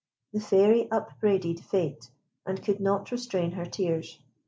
The 0.33 0.39
Fairy 0.39 0.87
upbraided 0.89 1.59
Fate, 1.59 2.09
and 2.43 2.63
could 2.63 2.79
not 2.79 3.11
restrain 3.11 3.51
her 3.51 3.67
tears. 3.67 4.17